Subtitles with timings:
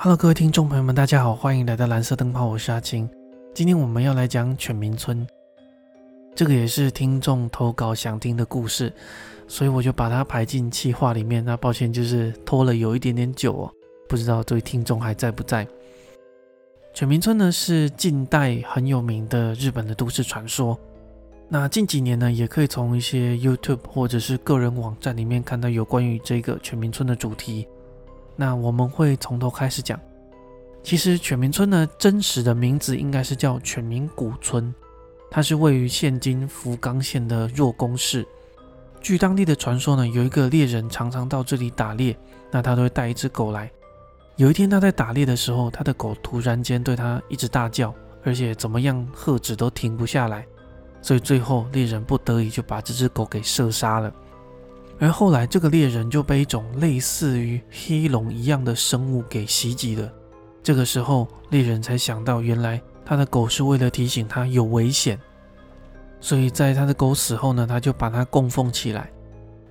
[0.00, 3.10] Hello，各位听众朋友们，大家好，欢迎来到蓝色灯泡，我是阿青。
[3.52, 5.26] 今天我们要来讲犬鸣村，
[6.36, 8.92] 这个也是听众投稿想听的故事，
[9.48, 11.44] 所以我就把它排进企划里面。
[11.44, 13.72] 那抱歉，就是拖了有一点点久哦，
[14.08, 15.66] 不知道这位听众还在不在。
[16.94, 20.78] 犬鸣村呢是近代很有名的日本的都市传说。
[21.48, 27.66] 那近几年呢，也可以从一些 YouTube 或者是个人网站里面看到有关于这个犬鸣村的主题。
[28.40, 29.98] 那我们会从头开始讲。
[30.84, 34.72] 其实犬鸣村呢，真实的名字应该是叫犬鸣古村，
[35.28, 38.24] 它是位于现今福冈县的若宫市。
[39.00, 42.16] 据当地的传说呢，有一个猎人常常到这里打猎，
[42.50, 43.68] 那他都会带一只狗来。
[44.36, 47.92] 有一天他在打猎的时候，他的狗突然间对他一直大叫，
[48.22, 50.46] 而且怎么样喝止都停不下来。
[51.02, 54.12] 所以最后猎人不得已就把这只狗给射杀了，
[55.00, 60.10] 而后来这个猎人就被一种类似于黑龙一样的生物给袭击了。
[60.62, 65.18] 这个时候猎人才想到，原来他的狗是为了提醒他有危险，
[66.20, 69.08] 所以在他的狗死后呢，他就把它供奉起来。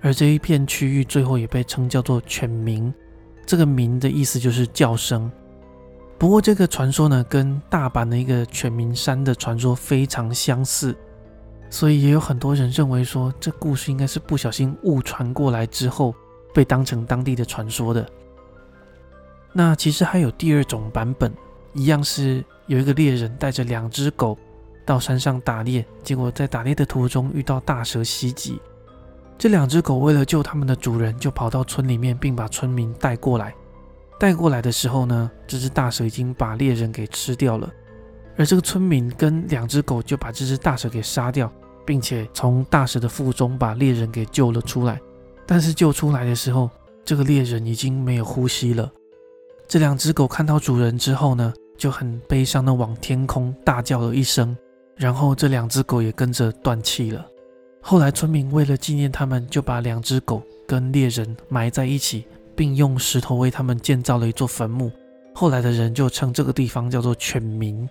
[0.00, 2.92] 而这一片区域最后也被称叫做犬鸣，
[3.44, 5.30] 这个鸣的意思就是叫声。
[6.16, 10.96] 不过这个传说呢，跟大阪的一个犬鸣山的传说非常相似。
[11.70, 16.14] 所以也有很多人认为说，这故事应该是不小心误传过来之后，
[16.54, 18.08] 被当成当地的传说的。
[19.52, 21.32] 那其实还有第二种版本，
[21.74, 24.36] 一样是有一个猎人带着两只狗
[24.86, 28.60] 到山上打猎，结果在打猎的途中遇到大蛇袭击。
[29.36, 33.54] 这两只狗为了救他们的主人，就跑到村里面，并把村民带过来。
[34.18, 37.70] 带过来的时候呢，这只大蛇已经把猎人给吃掉了。
[38.38, 41.52] 而这个村民跟两只狗就把这只大蛇给杀掉，
[41.84, 45.00] 并且从大蛇的腹中把猎人给救了出来。
[45.44, 46.70] 但是救出来的时候，
[47.04, 48.90] 这个猎人已经没有呼吸了。
[49.66, 54.56] 这两只狗看到主人之后呢，就很悲伤的往天空大叫了一声，
[54.94, 57.26] 然后这两只狗也跟着断气了。
[57.80, 62.24] 后来村民为了纪念他们，就把两只狗跟猎人埋在一起，
[62.54, 64.92] 并用石头为他们建造了一座坟墓。
[65.34, 67.88] 后来的人就称这个地方叫做犬鸣。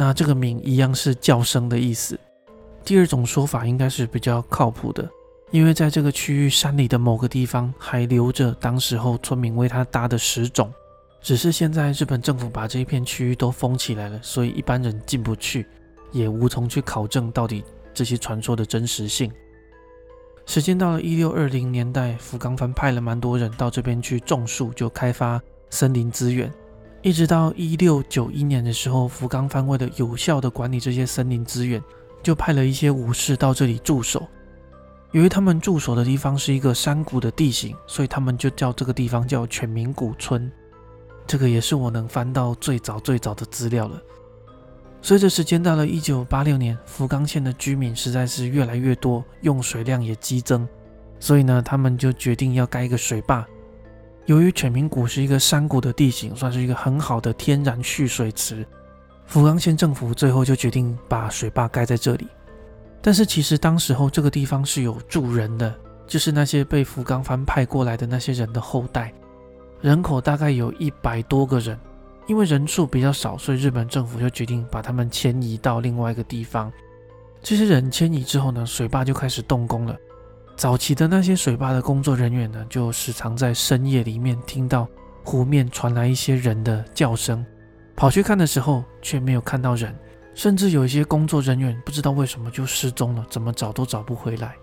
[0.00, 2.16] 那这个名一样是叫声的意思。
[2.84, 5.10] 第二种说法应该是比较靠谱的，
[5.50, 10.72] 因为在这个区域山里的某个地方还留着当时候村民为他搭的石冢，
[11.20, 15.66] 只是现在日本政府把这一片区域都封起来了，所以一般人进不去，
[16.12, 19.32] 也无从去考证到底这些传说的真实性。
[20.46, 26.48] 时间到了一六二零年代，福冈藩派了蛮多人到这边去种树，就开发森林资源。
[27.00, 31.82] 一直到一六九一年的时候，福冈藩为了有效的管理这些森林资源，
[32.22, 34.26] 就派了一些武士到这里驻守。
[35.12, 40.50] 由于他们驻守的地方是一个山谷的地形，所以他们就叫这个地方叫犬鸣谷村。
[41.26, 44.02] 这个也是我能翻到最早最早的资料了。
[45.00, 50.68] 随着时间到了一九八六年，福冈县的居民实在是越来越多，用水量也激增，
[51.20, 53.46] 所以呢，他们就决定要盖一个水坝。
[54.28, 58.62] 由于犬鸣谷是一个山谷的地形，算是一个很好的天然蓄水池，
[59.24, 62.28] 福冈县政府最后就决定把水坝盖在这里。
[63.00, 65.74] 但是其实当时候这个地方是有住人的，
[66.06, 69.14] 就是那些被福冈藩派过来的那些人的后代，
[69.80, 71.78] 人口大概有一百多个人。
[72.26, 76.70] 因为人数比较少，所以日本政府就决定把他们迁移到另外一个地方。
[77.42, 79.96] 这些人迁移之后呢，水坝就开始动工了。
[80.58, 84.88] 早期的那些水坝的工作人员呢，就时常在深夜里面听到
[85.22, 87.46] 湖面传来一些人的叫声，
[87.94, 89.94] 跑去看的时候却没有看到人，
[90.34, 94.56] 甚至有一些工作人员不知道为什么就失踪了，怎么找都找不回来。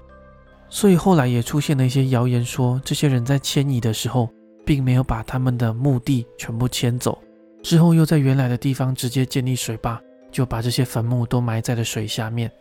[0.67, 4.29] 所以后来也出现了一些谣言，说这些人在迁移的时候，
[4.65, 7.17] 并没有把他们的墓地全部迁走，
[7.63, 9.97] 之后又在原来的地方直接建立水坝，
[10.29, 12.51] 就把这些坟墓都埋在了水下面。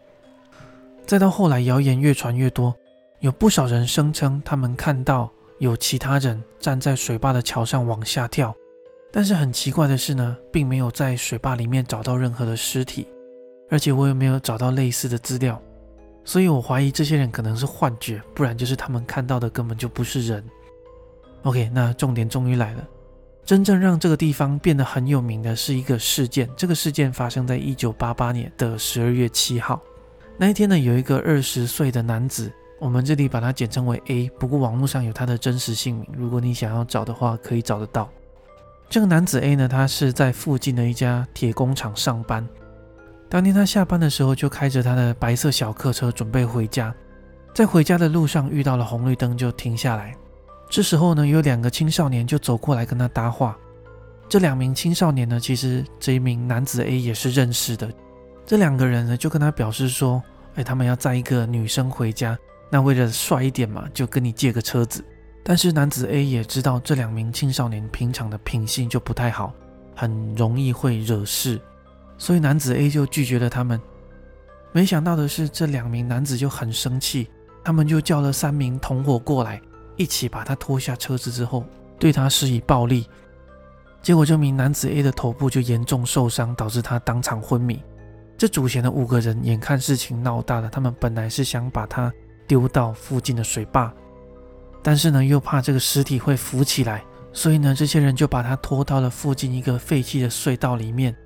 [1.04, 2.72] 再到后来，谣言越传越多。
[3.24, 8.54] 有不少人声称，他们看到有其他人站在水坝的桥上往下跳，
[9.10, 13.08] 但是很奇怪的是呢，并没有在水坝里面找到任何的尸体，
[13.70, 15.58] 而且我也没有找到类似的资料，
[16.22, 20.44] 所以我怀疑这些人可能是幻觉，不然就是他们看到的根本就不是人。
[21.44, 22.86] OK，那重点终于来了，
[23.42, 29.82] 真正让这个地方变得很有名的是一个事件，这个事件发生在一九八八年的十二月七号，
[30.36, 32.52] 那一天呢，有一个二十岁的男子。
[32.80, 38.10] 我们这里把它简称为 A，不过网络上有他的真实姓名，如果你想要找的话，可以找得到。
[38.90, 42.46] 这个男子 A 呢，他是在附近的一家铁工厂上班。
[43.28, 46.94] 当天他下班的时候，就开着他的白色小客车准备回家。
[47.54, 50.14] 在回家的路上遇到了红绿灯，就停下来。
[50.68, 53.56] 这时候呢，有两个青少年就走过来跟他搭话。
[54.28, 57.90] 这两名青少年呢，其实这一名男子 A 也是认识的。
[58.44, 60.22] 这两个人呢，就跟他表示说
[60.56, 62.36] ：“哎，他们要载一个女生回家，
[62.74, 65.04] 那为了帅一点嘛，就跟你借个车子。”
[65.44, 69.54] 但是男子 A 也知道这两名青少年平常的品性就不太好，
[69.94, 71.60] 很容易会惹事，
[72.18, 73.80] 所以男子 A 就拒绝了他们。
[74.72, 77.28] 没想到的是，这两名男子就很生气，
[77.62, 79.62] 他们就叫了三名同伙过来，
[79.96, 81.64] 一起把他拖下车子之后，
[81.96, 83.06] 对他施以暴力。
[84.02, 87.80] 结果这名男子 A 的头部就严重受伤，导致他当场昏迷。
[88.36, 92.12] 这主嫌的五个人眼看事情闹大了，他们本来是想把他
[92.46, 93.92] 丢到附近的水坝。
[94.82, 97.02] 但是呢，又怕这个尸体会浮起来，
[97.32, 101.16] 所以呢，这些人就把他拖到了附近一个废弃的隧道里面，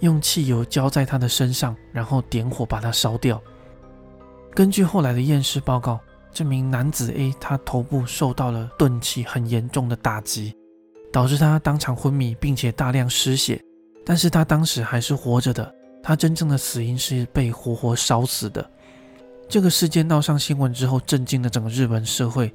[0.00, 3.40] 用汽油浇在他的身上，然后点火把他烧掉。
[4.52, 6.00] 根据后来的验尸报告，
[6.32, 10.54] 这名男子 A 他头部受到了钝器很严重的打击，
[11.12, 13.62] 导致他当场昏迷，并且大量失血。
[14.04, 18.68] 但是他当时还是活着的，他真正的死因是被活活烧死的。
[19.48, 22.52] 这个事件闹上新闻之后，震惊了整个日本社会。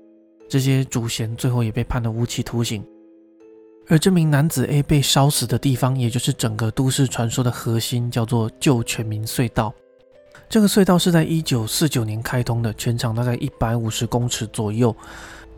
[0.49, 2.85] 这些主嫌最后也被判了无期徒刑，
[3.87, 9.73] 而这名男子 A 被烧死的地方，也就是整个都市传说的核心，叫做旧全民隧道。
[10.49, 14.93] 这个隧道是在一九四九年开通的，全长大概一百五十公尺左右。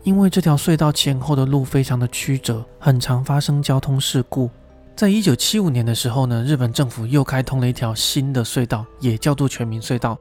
[0.04, 4.48] 因为这条隧道前后的路非常的曲折，很常发生交通事故。
[4.96, 10.16] 在一九七五年的时候呢，日本政府又开通了一条新的隧道，也叫做全民隧道。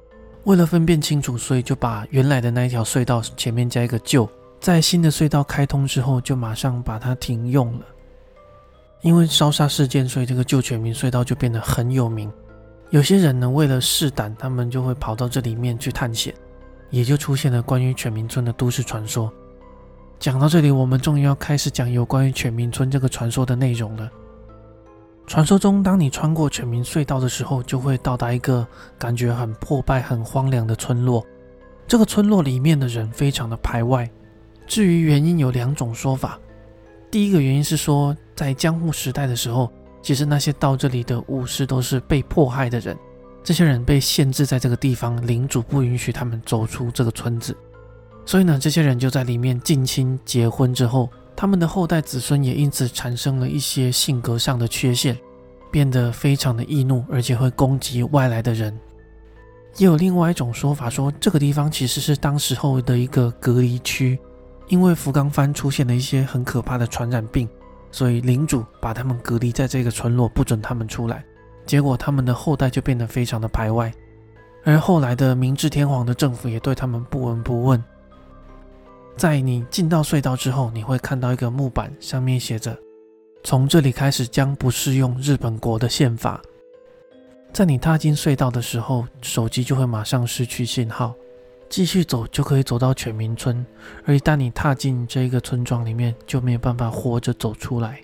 [0.45, 4.29] 为了分辨清楚，所以就把原来的那一条隧道前面加一个旧。
[4.61, 7.87] 在新的隧道开通之后，就马上把它停用了。
[9.01, 12.33] 因为烧杀事件，所以这个旧全民隧道就变得很有名。
[12.91, 16.35] 有些人呢，为了试胆，他们就会跑到这里面去探险，
[16.91, 19.33] 也就出现了关于全民村的都市传说。
[20.21, 24.09] 讲到这里，我们终于要开始讲有关于全民村这个传说的内容了。
[25.27, 28.67] 传说中，当你穿过全民隧道的时候，就会到达一个
[28.99, 31.25] 感觉很破败、很荒凉的村落。
[31.87, 34.09] 这个村落里面的人非常的排外。
[34.67, 36.39] 至于原因有两种说法，
[37.11, 39.71] 第一个原因是说，在江户时代的时候，
[40.03, 42.97] 其实那些到这里的武士都是被迫害的人，
[43.43, 47.57] 这些人被限制在这个地方，领主不允许他们走出这个村子，
[48.25, 55.19] 所以呢，这些人就在里面近亲结婚之后，他们的后代子孙也因此产生了一些性格上的缺陷，
[55.71, 58.79] 变得非常的易怒，而且会攻击外来的人。
[59.79, 64.19] 也有另外一种说法说，这个地方其实是当时候的一个隔离区。
[64.69, 67.47] 因为福冈藩出现了一些很可怕的传染病，
[67.91, 71.23] 所以领主把他们隔离在这个村落，不准他们出来。
[71.67, 73.93] 结果他们的后代就变得非常的排外，
[74.65, 77.83] 而后来的明治天皇的政府也对他们不闻不问。
[79.17, 82.77] 在你进到隧道之后，你会看到一个木板，上面写着
[83.45, 86.43] ：“从这里开始将不适用日本国的宪法。”
[87.53, 91.15] 在你踏进隧道的时候，手机就会马上失去信号。
[91.69, 93.65] 继续走就可以走到犬鸣村，
[94.05, 97.99] 而一旦你踏进这个村庄里面，就没有办法活着走出来。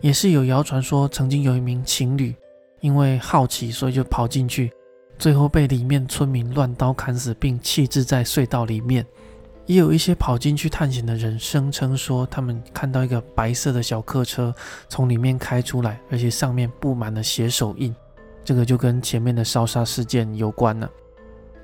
[0.00, 2.32] 也是有谣传说，曾经有一名情侣
[2.80, 4.72] 因为好奇，所以就跑进去，
[5.18, 9.04] 最后被里面村民乱刀砍死，并弃置在隧道里面。
[9.68, 14.52] 也有一些跑进去探险的人声称说，他们看到一个白色的小客车
[14.88, 17.94] 从里面开出来，而且上面布满了血手印。
[18.42, 20.90] 这个就跟前面的烧杀事件有关了。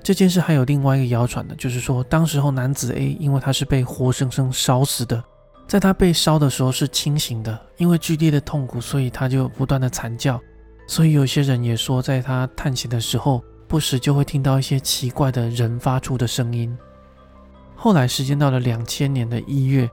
[0.03, 5.23] 这件事还有另外一个谣传的，就是说，当时候男子 A 因为他是被活生生烧死的，
[5.67, 10.39] 在他被烧的时候是清醒的，因为剧烈的痛苦，所以他就不断的惨叫。
[10.85, 16.77] 所以有些人也说，在他探险的时候，不时就会听到一些奇怪的人发出的声音。
[17.75, 19.89] 后来时间到了两千年的一月，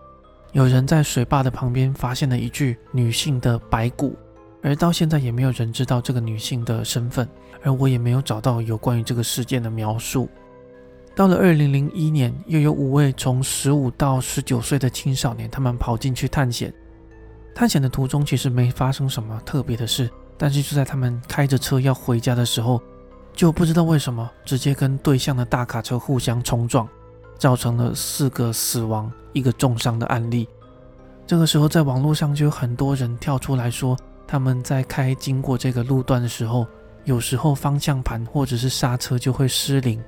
[0.53, 4.17] 有人在水坝的旁边发现了一具女性的白骨，
[4.63, 7.29] 而到现在也没有人知道这个女性的身份。
[7.65, 10.29] 而我也没有找到有关于这个事件的描述。
[11.15, 16.75] 到了二零零一年，又有五位从十五到十九岁的青少年，他们跑进去探险。
[17.55, 22.83] 探险的途中其实没发生什么特别的事，但是就在他们开着车要回家的时候，
[23.33, 26.89] 就不知道为什么直接跟对向的大卡车互相冲撞，
[27.43, 30.49] 造成了四个死亡、一个重伤的案例。
[31.27, 33.97] 这个时候，在网络上就有很多人跳出来说，
[34.29, 36.65] 他们在开经过这个路段的时候。
[37.05, 40.01] 有时候方向盘或者是刹车就会失灵，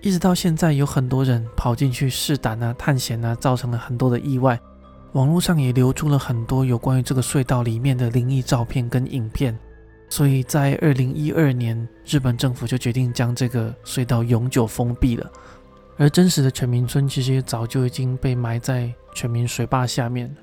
[0.00, 4.58] 一直到现在有很多人跑进去试胆啊、探险啊，造成了很多的意外。
[5.12, 9.54] 网络上也流出了很多有关于这个隧道里面的灵异照片跟影片。
[10.08, 15.30] 所以在二零一二年，日本政府就决定将这个隧道永久封闭了。
[15.96, 20.34] 而真实的全民村其实也早就已经被埋在全民水坝下面了。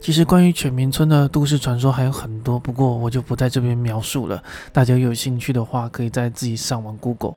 [0.00, 4.42] 其实关于犬鸣村的都市传说还有很多，不过我就不在这边描述了。
[4.70, 7.34] 大家有兴趣的话，可以在自己上网 Google。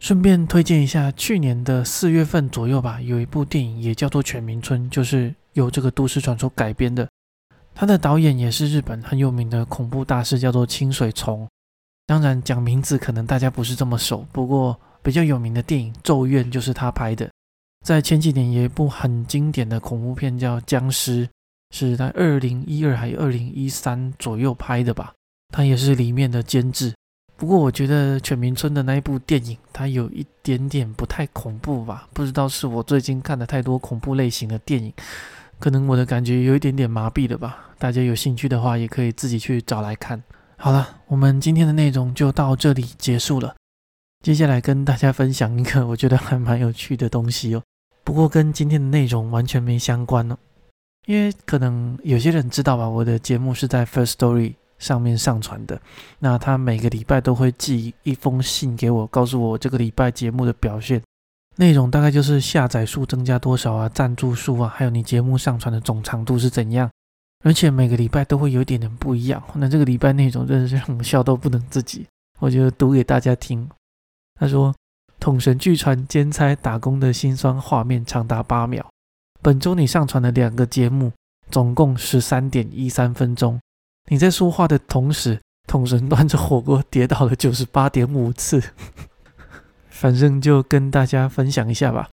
[0.00, 7.08] 顺便推荐一下，去年的四月份左右吧，有一部电影也叫做《犬鸣村》，就是由这个都市传说改编的。
[7.72, 11.46] 它的导演也是日本很有名的恐怖大师，叫做清水崇。
[12.04, 17.28] 当然讲名字可能大家不是这么熟，不过比较有名的电影《咒怨》就是他拍的。
[17.84, 21.26] 在前几年有一部很经典的恐怖片叫《僵尸》。
[21.74, 25.14] 是在二零一二还是二零一三左右拍的吧？
[25.54, 26.92] 他也是里面的监制。
[27.34, 32.06] 不过我觉得犬鸣村的那一部电影，它有一点点不太恐怖吧？
[32.12, 34.92] 不知道是我最近看的太多恐怖类型的电影，
[35.58, 37.70] 可能我的感觉有一点点麻痹了吧？
[37.78, 40.22] 大家有兴趣的话，也可以自己去找来看。
[40.58, 43.54] 好了，我们今天的内容就到这里结束了。
[44.22, 47.62] 接下来跟大家分享一个 我觉得还蛮有趣的东西哦，
[48.04, 50.38] 不过跟今天的内容完全没相关哦。
[51.06, 55.80] 因为可能有些人知道吧，我的节目是在 First Story 上面上传的。
[56.20, 61.02] 那他每个礼拜都会寄一封信给我，告诉我这个礼拜节目的表现
[61.56, 66.88] 内容，大概就是下载数增加多少啊，赞助数啊，还有你节目上传的总长度是怎样。
[67.44, 69.42] 而且每个礼拜都会有一点点不一样。
[69.54, 72.06] 那这个礼拜内容真的是让我笑到不能自己，
[72.38, 73.68] 我就读给大家听。
[74.42, 74.74] 他说
[75.20, 78.84] ：“统神据传兼差打工的辛酸画面长达八秒。”
[79.40, 81.12] 本周你上传了两个节目，
[81.48, 83.60] 总共十三点一三分钟。
[84.10, 88.60] 你在说话的同时，桶神端着火锅跌倒了九十八点五次。
[89.88, 92.08] 反正就跟大家分享一下吧。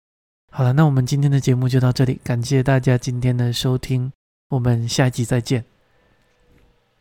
[0.52, 4.12] 好了，那我们今天的节目就到这里，感谢大家今天的收听，
[4.50, 5.77] 我们下一集再见。